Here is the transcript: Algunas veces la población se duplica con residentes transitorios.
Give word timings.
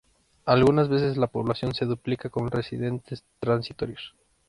Algunas 0.45 0.89
veces 0.89 1.15
la 1.15 1.27
población 1.27 1.75
se 1.75 1.85
duplica 1.85 2.29
con 2.31 2.49
residentes 2.49 3.23
transitorios. 3.39 4.15